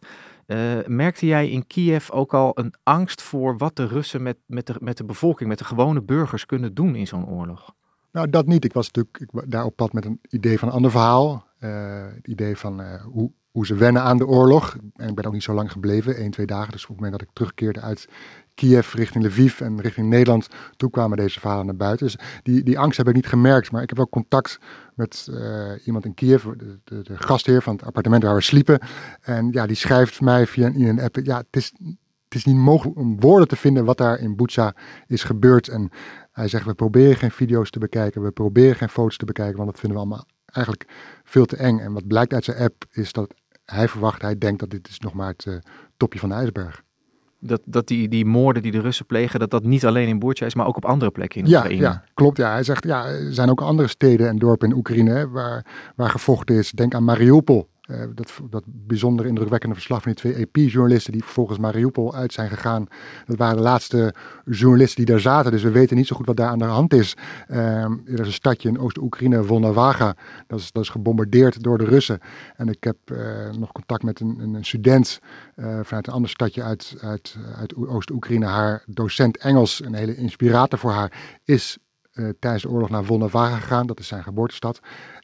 merkte 0.86 1.25
jij 1.25 1.50
in 1.50 1.67
Kiev 1.67 2.10
ook 2.10 2.34
al 2.34 2.51
een 2.53 2.74
angst 2.84 3.22
voor 3.22 3.58
wat 3.58 3.75
de 3.75 3.88
Russen 3.88 4.24
met, 4.24 4.38
met, 4.46 4.67
de, 4.67 4.75
met 4.79 4.98
de 4.98 5.05
bevolking, 5.05 5.50
met 5.50 5.58
de 5.58 5.65
gewone 5.65 6.01
burgers 6.01 6.46
kunnen 6.46 6.74
doen 6.74 6.96
in 6.96 7.08
zo'n 7.08 7.27
oorlog? 7.27 7.74
Nou, 8.12 8.30
dat 8.30 8.48
niet. 8.48 8.65
Ik 8.65 8.74
was 8.74 8.86
natuurlijk 8.91 9.18
ik, 9.20 9.51
daar 9.51 9.65
op 9.65 9.75
pad 9.75 9.94
met 9.94 10.06
een 10.06 10.20
idee 10.30 10.60
van 10.60 10.68
een 10.68 10.74
ander 10.74 10.91
verhaal. 10.91 11.46
het 11.58 12.27
idee 12.27 12.58
van 12.58 12.82
hoe, 13.01 13.32
hoe 13.51 13.65
ze 13.65 13.75
wennen 13.75 14.01
aan 14.01 14.18
de 14.18 14.27
oorlog. 14.27 14.77
En 14.96 15.10
ik 15.10 15.15
ben 15.15 15.25
ook 15.25 15.34
niet 15.34 15.44
zo 15.44 15.53
lang 15.53 15.72
gebleven, 15.72 16.15
één, 16.15 16.32
twee 16.32 16.46
dagen. 16.46 16.72
Dus 16.72 16.82
op 16.82 16.88
het 16.88 16.96
moment 17.00 17.20
dat 17.20 17.27
ik 17.27 17.34
terugkeerde 17.34 17.82
uit 17.82 18.08
Kiev 18.56 18.94
richting 18.94 19.24
Lviv 19.24 19.62
en 19.62 19.82
richting 19.82 20.10
Nederland, 20.10 20.48
toen 20.75 20.89
kwamen 20.89 21.18
deze 21.18 21.39
verhalen 21.39 21.65
naar 21.65 21.75
buiten. 21.75 22.06
Dus 22.06 22.18
die, 22.44 22.63
die 22.63 22.80
angst 22.80 22.98
heb 22.98 23.08
ik 23.08 23.15
niet 23.15 23.27
gemerkt. 23.27 23.72
Maar 23.72 23.82
ik 23.82 23.89
heb 23.89 23.98
wel 23.98 24.10
contact 24.10 24.60
met 24.96 25.27
uh, 25.30 25.72
iemand 25.86 26.06
in 26.06 26.13
Kiev, 26.13 26.44
de, 26.44 26.80
de, 26.84 27.01
de, 27.03 27.18
gastheer 27.18 27.62
van 27.62 27.75
het 27.75 27.86
appartement 27.86 28.24
waar 28.24 28.36
we 28.36 28.41
sliepen. 28.41 28.80
En 29.22 29.51
ja, 29.51 29.68
die 29.68 29.75
schrijft 29.75 30.22
mij 30.22 30.48
via 30.48 30.68
een 30.68 31.01
app, 31.01 31.15
ja, 31.24 31.38
het 31.38 31.56
is, 31.56 31.74
het 32.32 32.40
is 32.40 32.54
niet 32.54 32.64
mogelijk 32.64 32.98
om 32.98 33.20
woorden 33.20 33.48
te 33.48 33.56
vinden 33.56 33.86
wat 33.86 33.98
daar 33.98 34.20
in 34.20 34.36
Bucha 34.36 34.76
is 35.08 35.24
gebeurd. 35.24 35.68
En 35.68 35.90
hij 36.32 36.48
zegt, 36.48 36.66
we 36.66 36.74
proberen 36.74 37.16
geen 37.16 37.32
video's 37.32 37.70
te 37.70 37.80
bekijken, 37.80 38.22
we 38.22 38.32
proberen 38.32 38.76
geen 38.76 38.90
foto's 38.90 39.18
te 39.18 39.26
bekijken, 39.26 39.58
want 39.58 39.70
dat 39.70 39.80
vinden 39.80 40.00
we 40.00 40.06
allemaal 40.06 40.26
eigenlijk 40.46 40.88
veel 41.24 41.46
te 41.46 41.56
eng. 41.56 41.80
En 41.80 41.94
wat 41.94 42.08
blijkt 42.08 42.34
uit 42.34 42.44
zijn 42.44 42.58
app 42.58 42.86
is 42.92 43.12
dat 43.12 43.34
hij 43.66 43.88
verwacht, 43.88 44.22
hij 44.22 44.38
denkt 44.38 44.60
dat 44.60 44.70
dit 44.70 44.88
is 44.88 45.00
nog 45.00 45.14
maar 45.14 45.28
het 45.28 45.46
uh, 45.46 45.56
topje 45.98 46.20
van 46.20 46.30
de 46.30 46.36
ijsberg. 46.36 46.84
Dat, 47.40 47.62
dat 47.66 47.88
die, 47.88 48.08
die 48.08 48.26
moorden 48.26 48.62
die 48.62 48.72
de 48.72 48.82
Russen 48.82 49.06
plegen, 49.06 49.40
dat 49.40 49.50
dat 49.50 49.64
niet 49.64 49.86
alleen 49.86 50.08
in 50.08 50.20
Boertja 50.20 50.46
is, 50.46 50.56
maar 50.56 50.68
ook 50.68 50.78
op 50.78 50.86
andere 50.86 51.12
plekken 51.12 51.42
in 51.42 51.48
ja, 51.48 51.60
Oekraïne. 51.60 51.82
Ja, 51.82 52.04
klopt. 52.14 52.38
Ja. 52.38 52.52
Hij 52.52 52.64
zegt, 52.64 52.84
ja, 52.84 53.06
er 53.06 53.34
zijn 53.34 53.50
ook 53.50 53.62
andere 53.62 53.88
steden 53.88 54.28
en 54.28 54.38
dorpen 54.38 54.70
in 54.70 54.76
Oekraïne 54.76 55.12
hè, 55.12 55.30
waar, 55.30 55.66
waar 55.96 56.10
gevochten 56.10 56.56
is. 56.56 56.72
Denk 56.72 56.94
aan 56.94 57.04
Mariupol. 57.04 57.70
Uh, 57.92 58.04
dat, 58.16 58.32
dat 58.50 58.64
bijzonder 58.66 59.26
indrukwekkende 59.26 59.76
verslag 59.76 60.02
van 60.02 60.12
die 60.12 60.22
twee 60.22 60.48
EP-journalisten 60.48 61.12
die 61.12 61.24
vervolgens 61.24 61.60
Mariupol 61.60 62.16
uit 62.16 62.34
zijn 62.34 62.50
gegaan. 62.50 62.86
Dat 63.26 63.38
waren 63.38 63.56
de 63.56 63.62
laatste 63.62 64.14
journalisten 64.46 65.06
die 65.06 65.14
daar 65.14 65.20
zaten, 65.20 65.52
dus 65.52 65.64
we 65.64 65.72
weten 65.72 65.98
niet 65.98 66.08
zo 66.08 66.16
goed 66.16 66.26
wat 66.26 66.38
daar 66.38 66.50
aan 66.50 66.60
de 66.60 66.66
hand 66.66 66.94
is. 66.94 67.16
Er 67.48 68.00
is 68.06 68.20
een 68.20 68.34
stadje 68.34 68.70
in 68.70 68.80
Oost-Oekraïne, 68.80 69.44
Volnavaga, 69.44 70.16
dat 70.48 70.60
is, 70.60 70.72
dat 70.72 70.84
is 70.84 70.90
gebombardeerd 70.90 71.64
door 71.64 71.78
de 71.78 71.86
Russen. 71.86 72.20
En 72.56 72.68
ik 72.68 72.84
heb 72.84 72.98
uh, 73.06 73.52
nog 73.52 73.72
contact 73.72 74.04
met 74.04 74.20
een, 74.20 74.40
een 74.40 74.66
student 74.66 75.20
vanuit 75.82 76.08
een 76.08 76.14
ander 76.14 76.30
stadje 76.30 76.64
uit, 76.64 76.96
uit, 77.02 77.38
uit 77.56 77.76
Oost-Oekraïne. 77.76 78.46
Haar 78.46 78.84
docent 78.88 79.38
Engels, 79.38 79.82
een 79.84 79.94
hele 79.94 80.16
inspirator 80.16 80.80
voor 80.80 80.92
haar, 80.92 81.40
is 81.44 81.78
tijdens 82.40 82.63
de 82.63 82.70
oorlog 82.70 82.90
naar 82.90 83.04
Volnavaga 83.04 83.56
gegaan, 83.58 83.88
dat 83.88 84.00
is 84.00 84.08
zijn 84.08 84.24
geboortestad. 84.24 84.80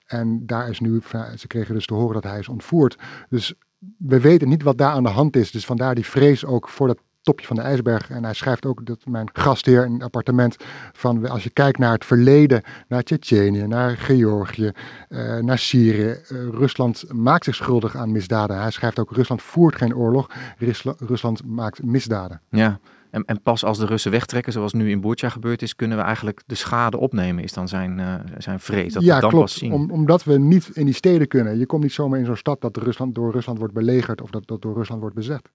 En 0.06 0.46
daar 0.46 0.70
is 0.70 0.80
nu, 0.80 1.02
ze 1.38 1.48
kregen 1.48 1.74
dus 1.74 1.86
te 1.86 1.94
horen 1.94 2.14
dat 2.14 2.32
hij 2.32 2.40
is 2.40 2.50
ontvoerd. 2.50 2.98
Dus 3.30 3.54
we 3.98 4.20
weten 4.20 4.50
niet 4.50 4.64
wat 4.64 4.78
daar 4.78 4.92
aan 4.92 5.04
de 5.04 5.10
hand 5.10 5.36
is. 5.36 5.52
Dus 5.52 5.66
vandaar 5.66 5.96
die 5.96 6.06
vrees 6.06 6.46
ook 6.46 6.70
voor 6.70 6.88
dat 6.88 7.00
topje 7.28 7.48
van 7.48 7.56
de 7.56 7.62
ijsberg. 7.62 8.10
En 8.10 8.24
hij 8.24 8.34
schrijft 8.34 8.66
ook 8.66 8.86
dat 8.86 9.06
mijn 9.06 9.30
gastheer 9.34 9.86
in 9.86 9.94
het 9.94 10.04
appartement 10.04 10.58
van 10.94 11.30
als 11.30 11.44
je 11.44 11.50
kijkt 11.50 11.78
naar 11.78 11.92
het 11.92 12.06
verleden, 12.06 12.62
naar 12.88 13.04
Tsjetsjenië, 13.04 13.68
naar 13.68 13.98
Georgië, 13.98 14.72
uh, 15.10 15.38
naar 15.38 15.58
Syrië. 15.60 16.16
Uh, 16.32 16.50
Rusland 16.50 17.14
maakt 17.14 17.44
zich 17.44 17.56
schuldig 17.56 17.96
aan 17.96 18.12
misdaden. 18.12 18.62
Hij 18.62 18.72
schrijft 18.72 19.00
ook 19.00 19.12
Rusland 19.12 19.42
voert 19.42 19.76
geen 19.76 19.96
oorlog, 19.96 20.30
Rusland 20.98 21.46
maakt 21.46 21.84
misdaden. 21.84 22.42
Ja. 22.50 22.80
En, 23.18 23.26
en, 23.26 23.42
pas 23.42 23.64
als 23.64 23.78
de 23.78 23.86
Russen 23.86 24.12
wegtrekken, 24.12 24.54
zoals 24.54 24.74
nu 24.74 24.90
in 24.90 25.02
Boertja 25.02 25.30
gebeurd 25.30 25.62
is, 25.62 25.76
kunnen 25.76 25.98
we 25.98 26.04
eigenlijk 26.04 26.44
de 26.46 26.56
schade 26.56 26.98
opnemen, 26.98 27.44
is 27.44 27.54
dan 27.54 27.68
zijn, 27.68 28.00
uh, 28.00 28.16
zijn 28.38 28.60
vrees. 28.60 28.94
Dat 28.94 29.04
ja, 29.04 29.16
we 29.16 29.22
dan 29.22 29.30
klopt. 29.30 29.46
Pas 29.46 29.58
zien. 29.58 29.72
Om, 29.72 29.92
omdat 29.92 30.24
we 30.24 30.38
niet 30.38 30.70
in 30.74 30.86
die 30.86 30.94
steden 30.94 31.28
kunnen. 31.28 31.58
Je 31.58 31.66
komt 31.66 31.84
niet 31.84 31.92
zomaar 31.92 32.20
in 32.20 32.26
zo'n 32.26 32.36
stad 32.36 32.62
dat 32.62 32.78
Rusland, 32.78 33.16
door 33.16 33.32
Rusland 33.32 33.60
wordt 33.60 33.74
belegerd 33.74 34.22
of 34.22 34.30
dat, 34.30 34.48
dat 34.48 34.62
door 34.62 34.74
Rusland 34.74 35.02
wordt 35.02 35.16
bezet. 35.16 35.52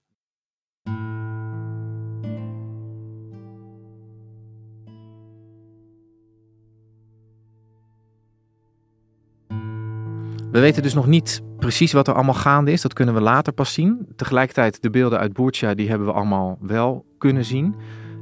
We 10.53 10.59
weten 10.59 10.83
dus 10.83 10.93
nog 10.93 11.07
niet 11.07 11.41
precies 11.59 11.91
wat 11.91 12.07
er 12.07 12.13
allemaal 12.13 12.33
gaande 12.33 12.71
is. 12.71 12.81
Dat 12.81 12.93
kunnen 12.93 13.13
we 13.13 13.21
later 13.21 13.53
pas 13.53 13.73
zien. 13.73 14.07
Tegelijkertijd, 14.15 14.81
de 14.81 14.89
beelden 14.89 15.19
uit 15.19 15.33
Boertja, 15.33 15.73
die 15.73 15.89
hebben 15.89 16.07
we 16.07 16.13
allemaal 16.13 16.57
wel 16.61 17.05
kunnen 17.17 17.45
zien. 17.45 17.75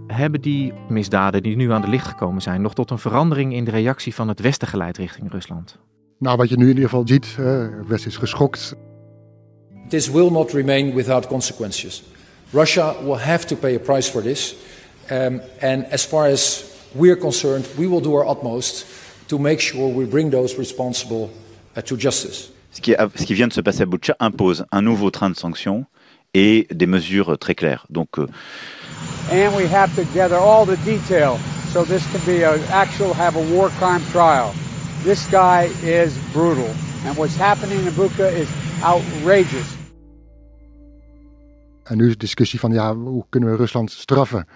Hebben 0.08 0.42
die 0.42 0.74
misdaden 0.90 1.44
die 1.44 1.56
nu 1.56 1.72
aan 1.72 1.82
de 1.82 1.88
licht 1.88 2.08
gekomen 2.08 2.42
zijn, 2.42 2.62
nog 2.62 2.74
tot 2.74 2.92
een 2.92 2.98
verandering 2.98 3.54
in 3.54 3.64
de 3.64 3.72
reactie 3.72 4.14
van 4.14 4.28
het 4.28 4.40
Westen 4.40 4.68
geleid 4.68 4.98
richting 4.98 5.32
Rusland? 5.32 5.78
Nou, 6.18 6.38
wat 6.38 6.50
je 6.50 6.58
nu 6.58 6.64
in 6.64 6.70
ieder 6.70 6.84
geval 6.84 7.08
ziet, 7.08 7.36
uh, 7.40 7.62
het 7.78 7.88
Westen 7.88 8.12
is 8.12 8.18
geschokt. 8.18 8.76
This 9.88 10.10
will 10.12 10.30
not 10.32 10.52
remain 10.52 10.94
without 10.94 11.28
consequences. 11.28 12.04
Russia 12.52 12.96
will 13.04 13.20
have 13.20 13.46
to 13.46 13.56
pay 13.56 13.76
a 13.76 13.80
price 13.80 14.12
for 14.12 14.22
this. 14.22 14.56
Um, 15.12 15.42
and 15.62 15.92
as 15.92 16.06
far 16.06 16.26
as 16.26 16.64
we're 16.92 17.18
concerned, 17.18 17.66
we 17.78 17.90
will 17.90 18.02
do 18.02 18.14
our 18.14 18.30
utmost 18.30 18.86
to 19.26 19.38
make 19.38 19.60
sure 19.60 19.94
we 19.94 20.06
bring 20.06 20.32
those 20.32 20.58
responsible. 20.58 21.30
Ce 21.75 22.82
qui, 22.82 22.96
ce 23.16 23.25
qui, 23.25 23.34
vient 23.34 23.48
de 23.48 23.54
se 23.54 23.62
passer 23.62 23.82
à 23.82 23.86
Butcha 23.86 24.16
impose 24.20 24.66
un 24.72 24.82
nouveau 24.82 25.12
train 25.12 25.30
de 25.30 25.36
sanctions 25.36 25.86
et 26.34 26.68
des 26.72 26.88
mesures 26.88 27.38
très 27.38 27.56
claires. 27.56 27.86
Donc, 27.90 28.18
euh... 28.18 28.28
And 29.32 29.56
we 29.56 29.66
have 29.72 29.94
to 29.96 30.04
gather 30.13 30.38
all 30.38 30.66
the 30.66 30.78
detail 30.86 31.38
so 31.72 31.84
this 31.84 32.06
can 32.12 32.20
be 32.25 32.44
a, 32.44 32.60
actual 32.72 33.13
have 33.13 33.36
a 33.36 33.56
war 33.56 33.70
crime 33.80 34.01
trial. 34.12 34.54
This 35.04 35.25
guy 35.32 35.70
is 35.84 36.18
brutal, 36.34 36.70
and 37.06 37.18
what's 37.18 37.38
happening 37.38 37.80
in 37.86 37.94
Bucha 37.94 38.30
is 38.32 38.48
outrageous. 38.84 39.78
En 41.84 41.98
nu 41.98 42.06
is 42.06 42.12
de 42.12 42.18
discussie 42.18 42.60
van 42.60 42.72
ja, 42.72 42.96
hoe 42.96 43.25
kunnen 43.30 43.50
we 43.50 43.56
Rusland 43.56 43.92
straffen? 43.92 44.48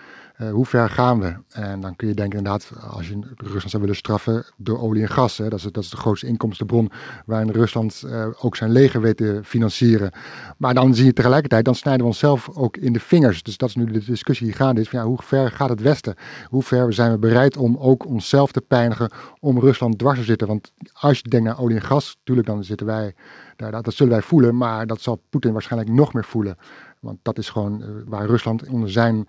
Uh, 0.42 0.52
hoe 0.52 0.66
ver 0.66 0.90
gaan 0.90 1.20
we? 1.20 1.36
En 1.50 1.80
dan 1.80 1.96
kun 1.96 2.08
je 2.08 2.14
denken 2.14 2.38
inderdaad, 2.38 2.72
als 2.90 3.08
je 3.08 3.20
Rusland 3.36 3.70
zou 3.70 3.82
willen 3.82 3.98
straffen 3.98 4.46
door 4.58 4.80
olie 4.80 5.02
en 5.02 5.10
gas. 5.10 5.38
Hè, 5.38 5.50
dat, 5.50 5.60
is, 5.60 5.66
dat 5.72 5.84
is 5.84 5.90
de 5.90 5.98
grootste 5.98 6.28
inkomstenbron 6.28 6.92
waarin 7.26 7.50
Rusland 7.50 8.04
uh, 8.06 8.28
ook 8.40 8.56
zijn 8.56 8.72
leger 8.72 9.02
weet 9.02 9.18
te 9.18 9.40
financieren. 9.44 10.12
Maar 10.58 10.74
dan 10.74 10.96
zie 10.96 11.06
je 11.06 11.14
tegelijkertijd, 11.14 11.66
dan 11.66 11.76
snijden 11.76 12.02
we 12.02 12.08
onszelf 12.08 12.50
ook 12.54 12.78
in 12.78 12.94
de 12.94 13.00
vingers. 13.00 13.44
Dus 13.44 13.58
dat 13.58 13.70
is 13.70 13.76
nu 13.76 13.86
de 13.86 14.06
discussie 14.06 14.46
die 14.46 14.56
gaande 14.56 14.82
is. 14.82 14.90
Van, 14.90 15.00
ja, 15.00 15.06
hoe 15.06 15.18
ver 15.22 15.52
gaat 15.52 15.70
het 15.70 15.82
Westen? 15.82 16.16
Hoe 16.46 16.64
ver 16.64 16.94
zijn 16.94 17.12
we 17.12 17.18
bereid 17.18 17.58
om 17.58 17.78
ook 17.78 18.06
onszelf 18.06 18.52
te 18.52 18.62
pijnigen 18.62 19.12
om 19.40 19.60
Rusland 19.60 20.00
dwars 20.00 20.20
te 20.20 20.26
zitten? 20.26 20.48
Want 20.48 20.72
als 20.94 21.18
je 21.18 21.30
denkt 21.30 21.46
naar 21.46 21.60
olie 21.60 21.76
en 21.76 21.82
gas, 21.82 22.16
natuurlijk 22.18 22.48
dan 22.48 22.64
zitten 22.64 22.86
wij, 22.86 23.16
dat 23.56 23.94
zullen 23.94 24.14
wij 24.14 24.22
voelen. 24.22 24.58
Maar 24.58 24.88
dat 24.88 25.02
zal 25.02 25.22
Poetin 25.30 25.54
waarschijnlijk 25.54 25.92
nog 25.92 26.14
meer 26.14 26.26
voelen. 26.26 26.58
Want 27.06 27.20
dat 27.22 27.38
is 27.38 27.50
gewoon 27.50 27.82
uh, 27.82 27.88
waar 28.06 28.26
Rusland 28.26 28.68
onder 28.68 28.92
zijn 28.92 29.28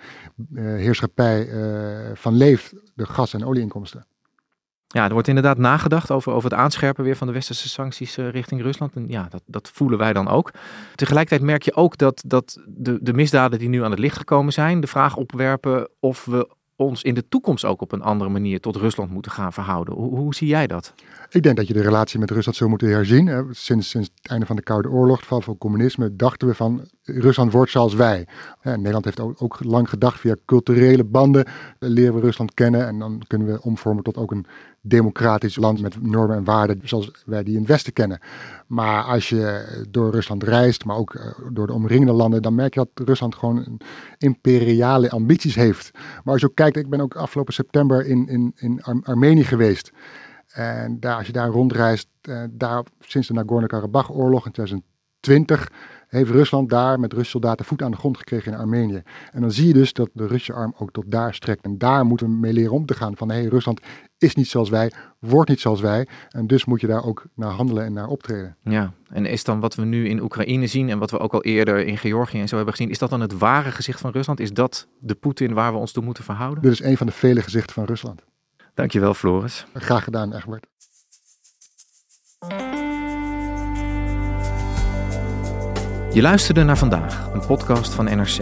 uh, 0.53 0.63
heerschappij 0.63 1.47
uh, 1.47 2.11
van 2.15 2.35
leeft, 2.35 2.75
de 2.95 3.07
gas- 3.07 3.35
en 3.35 3.45
olieinkomsten. 3.45 4.07
Ja, 4.87 5.05
er 5.05 5.13
wordt 5.13 5.29
inderdaad 5.29 5.59
nagedacht 5.59 6.11
over, 6.11 6.33
over 6.33 6.51
het 6.51 6.59
aanscherpen 6.59 7.05
weer 7.05 7.17
van 7.17 7.27
de 7.27 7.33
westerse 7.33 7.69
sancties 7.69 8.17
richting 8.17 8.63
Rusland. 8.63 8.95
En 8.95 9.09
ja, 9.09 9.27
dat, 9.31 9.43
dat 9.47 9.71
voelen 9.71 9.99
wij 9.99 10.13
dan 10.13 10.29
ook. 10.29 10.51
Tegelijkertijd 10.95 11.49
merk 11.49 11.63
je 11.63 11.75
ook 11.75 11.97
dat, 11.97 12.23
dat 12.27 12.63
de, 12.67 12.99
de 13.03 13.13
misdaden 13.13 13.59
die 13.59 13.69
nu 13.69 13.85
aan 13.85 13.91
het 13.91 13.99
licht 13.99 14.17
gekomen 14.17 14.53
zijn, 14.53 14.81
de 14.81 14.87
vraag 14.87 15.17
opwerpen 15.17 15.89
of 16.01 16.25
we 16.25 16.49
ons 16.77 17.03
in 17.03 17.15
de 17.15 17.29
toekomst 17.29 17.65
ook 17.65 17.81
op 17.81 17.93
een 17.93 18.03
andere 18.03 18.31
manier 18.31 18.61
tot 18.61 18.77
Rusland 18.77 19.11
moeten 19.11 19.33
gaan 19.33 19.53
verhouden. 19.53 19.95
Hoe, 19.95 20.19
hoe 20.19 20.35
zie 20.35 20.49
jij 20.49 20.67
dat? 20.67 20.95
Ik 21.37 21.43
denk 21.43 21.57
dat 21.57 21.67
je 21.67 21.73
de 21.73 21.83
relatie 21.83 22.19
met 22.19 22.31
Rusland 22.31 22.57
zou 22.57 22.71
moeten 22.71 22.89
herzien. 22.89 23.47
Sinds, 23.51 23.89
sinds 23.91 24.11
het 24.15 24.31
einde 24.31 24.47
van 24.47 24.57
de 24.57 24.63
Koude 24.63 24.89
Oorlog, 24.89 25.17
het 25.17 25.27
val 25.27 25.41
van 25.41 25.59
communisme, 25.59 26.17
dachten 26.17 26.49
we 26.49 26.55
van 26.55 26.89
Rusland 27.03 27.53
wordt 27.53 27.71
zoals 27.71 27.95
wij. 27.95 28.27
Nederland 28.63 29.05
heeft 29.05 29.21
ook, 29.21 29.43
ook, 29.43 29.59
lang 29.65 29.89
gedacht 29.89 30.21
via 30.21 30.37
culturele 30.47 31.05
banden 31.05 31.47
leren 31.79 32.15
we 32.15 32.21
Rusland 32.21 32.55
kennen 32.55 32.87
en 32.87 32.99
dan 32.99 33.23
kunnen 33.27 33.49
we 33.49 33.63
omvormen 33.63 34.03
tot 34.03 34.17
ook 34.17 34.31
een 34.31 34.47
democratisch 34.81 35.57
land 35.57 35.81
met 35.81 36.03
normen 36.03 36.37
en 36.37 36.45
waarden 36.45 36.81
zoals 36.85 37.11
wij 37.27 37.43
die 37.43 37.55
in 37.55 37.61
het 37.61 37.69
Westen 37.69 37.93
kennen. 37.93 38.19
Maar 38.67 39.03
als 39.03 39.29
je 39.29 39.65
door 39.91 40.11
Rusland 40.11 40.43
reist, 40.43 40.85
maar 40.85 40.97
ook 40.97 41.35
door 41.53 41.67
de 41.67 41.73
omringende 41.73 42.13
landen, 42.13 42.43
dan 42.43 42.55
merk 42.55 42.75
je 42.75 42.87
dat 42.95 43.09
Rusland 43.09 43.35
gewoon 43.35 43.81
imperiale 44.19 45.11
ambities 45.11 45.55
heeft. 45.55 45.91
Maar 45.95 46.33
als 46.33 46.41
je 46.41 46.49
ook 46.49 46.55
kijkt, 46.55 46.77
ik 46.77 46.89
ben 46.89 47.01
ook 47.01 47.17
afgelopen 47.17 47.55
september 47.55 48.07
in, 48.07 48.29
in, 48.29 48.53
in 48.57 48.83
Ar 48.83 49.01
Armenië 49.03 49.45
geweest. 49.45 49.93
En 50.53 51.01
daar, 51.01 51.17
als 51.17 51.27
je 51.27 51.33
daar 51.33 51.49
rondreist, 51.49 52.09
uh, 52.29 52.43
daar, 52.51 52.83
sinds 53.01 53.29
de 53.29 53.35
Nagorno-Karabakh-oorlog 53.35 54.47
in 54.47 54.53
2020, 54.53 55.71
heeft 56.09 56.31
Rusland 56.31 56.71
daar 56.71 57.01
met 57.01 57.13
Russische 57.13 57.39
soldaten 57.39 57.65
voet 57.65 57.83
aan 57.83 57.91
de 57.91 57.97
grond 57.97 58.17
gekregen 58.17 58.53
in 58.53 58.59
Armenië. 58.59 59.03
En 59.33 59.41
dan 59.41 59.53
zie 59.53 59.67
je 59.67 59.73
dus 59.73 59.93
dat 59.93 60.11
de 60.13 60.27
Russische 60.27 60.53
arm 60.53 60.75
ook 60.79 60.93
tot 60.93 61.05
daar 61.07 61.35
strekt. 61.35 61.65
En 61.65 61.79
daar 61.79 62.07
moeten 62.07 62.27
we 62.27 62.33
mee 62.33 62.53
leren 62.53 62.73
om 62.73 62.87
te 62.87 62.95
gaan. 62.95 63.17
Van 63.17 63.31
hé, 63.31 63.37
hey, 63.37 63.47
Rusland 63.47 63.81
is 64.19 64.35
niet 64.35 64.49
zoals 64.49 64.69
wij, 64.69 64.93
wordt 65.19 65.49
niet 65.49 65.61
zoals 65.61 65.81
wij. 65.81 66.09
En 66.29 66.47
dus 66.47 66.65
moet 66.65 66.81
je 66.81 66.87
daar 66.87 67.05
ook 67.05 67.27
naar 67.35 67.51
handelen 67.51 67.85
en 67.85 67.93
naar 67.93 68.09
optreden. 68.09 68.57
Ja, 68.63 68.93
en 69.09 69.27
is 69.27 69.45
dan 69.45 69.61
wat 69.61 69.75
we 69.75 69.85
nu 69.85 70.09
in 70.09 70.23
Oekraïne 70.23 70.67
zien 70.67 70.89
en 70.89 70.99
wat 70.99 71.11
we 71.11 71.19
ook 71.19 71.33
al 71.33 71.43
eerder 71.43 71.87
in 71.87 71.99
Georgië 71.99 72.41
en 72.41 72.49
zo 72.49 72.57
hebben 72.57 72.75
gezien, 72.75 72.91
is 72.91 72.99
dat 72.99 73.11
dan 73.11 73.21
het 73.21 73.39
ware 73.39 73.71
gezicht 73.71 74.01
van 74.01 74.11
Rusland? 74.11 74.41
Is 74.41 74.53
dat 74.53 74.89
de 75.01 75.15
Poetin 75.15 75.55
waar 75.55 75.73
we 75.73 75.79
ons 75.79 75.93
toe 75.93 76.05
moeten 76.05 76.25
verhouden? 76.25 76.63
Dit 76.63 76.73
is 76.73 76.83
een 76.83 76.97
van 76.97 77.07
de 77.07 77.13
vele 77.13 77.43
gezichten 77.43 77.75
van 77.75 77.85
Rusland. 77.85 78.25
Dankjewel, 78.77 79.15
Floris. 79.15 79.67
Graag 79.75 80.05
gedaan, 80.05 80.33
Egbert. 80.33 80.67
Je 86.13 86.23
luisterde 86.23 86.63
naar 86.63 86.79
vandaag, 86.79 87.33
een 87.33 87.47
podcast 87.47 87.95
van 87.95 88.05
NRC. 88.05 88.39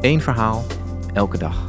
Eén 0.00 0.20
verhaal, 0.20 0.64
elke 1.12 1.38
dag. 1.38 1.66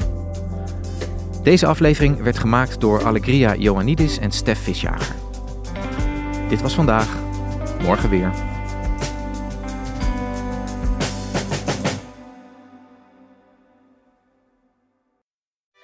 Deze 1.43 1.65
aflevering 1.65 2.21
werd 2.21 2.37
gemaakt 2.37 2.79
door 2.79 3.03
Allegria 3.03 3.55
Ioannidis 3.55 4.17
en 4.17 4.31
Stef 4.31 4.59
Visjager. 4.59 5.15
Dit 6.49 6.61
was 6.61 6.75
vandaag, 6.75 7.17
morgen 7.81 8.09
weer. 8.09 8.50